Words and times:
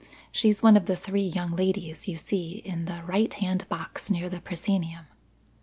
She's 0.31 0.63
one 0.63 0.75
of 0.75 0.87
the 0.87 0.95
three 0.95 1.21
young 1.27 1.51
ladies 1.55 2.07
you 2.07 2.17
see 2.17 2.53
in 2.65 2.85
the 2.85 3.03
right 3.05 3.31
hand 3.35 3.69
box 3.69 4.09
near 4.09 4.29
the 4.29 4.41
proscenium." 4.41 5.05